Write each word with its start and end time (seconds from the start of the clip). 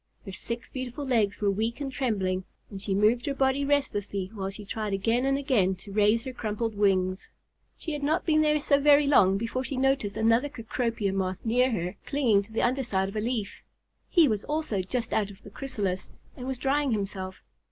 Her 0.25 0.31
six 0.31 0.67
beautiful 0.67 1.05
legs 1.05 1.41
were 1.41 1.51
weak 1.51 1.79
and 1.79 1.91
trembling, 1.93 2.43
and 2.71 2.81
she 2.81 2.95
moved 2.95 3.27
her 3.27 3.35
body 3.35 3.63
restlessly 3.63 4.31
while 4.33 4.49
she 4.49 4.65
tried 4.65 4.93
again 4.93 5.25
and 5.25 5.37
again 5.37 5.75
to 5.75 5.91
raise 5.91 6.23
her 6.23 6.33
crumpled 6.33 6.73
wings. 6.75 7.29
She 7.77 7.93
had 7.93 8.01
not 8.01 8.25
been 8.25 8.41
there 8.41 8.59
so 8.59 8.79
very 8.79 9.05
long 9.05 9.37
before 9.37 9.63
she 9.63 9.77
noticed 9.77 10.17
another 10.17 10.49
Cecropia 10.49 11.13
Moth 11.13 11.45
near 11.45 11.69
her, 11.71 11.97
clinging 12.07 12.41
to 12.41 12.51
the 12.51 12.63
under 12.63 12.81
side 12.81 13.09
of 13.09 13.15
a 13.15 13.21
leaf. 13.21 13.61
He 14.09 14.27
was 14.27 14.43
also 14.45 14.81
just 14.81 15.13
out 15.13 15.29
of 15.29 15.43
the 15.43 15.51
chrysalis 15.51 16.09
and 16.35 16.47
was 16.47 16.57
drying 16.57 16.93
himself. 16.93 17.43